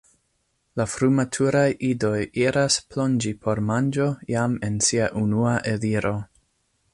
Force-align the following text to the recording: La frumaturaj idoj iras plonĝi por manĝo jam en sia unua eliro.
La 0.79 0.85
frumaturaj 0.93 1.65
idoj 1.89 2.15
iras 2.45 2.77
plonĝi 2.95 3.35
por 3.45 3.61
manĝo 3.69 4.09
jam 4.37 4.57
en 4.71 4.81
sia 4.89 5.11
unua 5.27 5.55
eliro. 5.75 6.17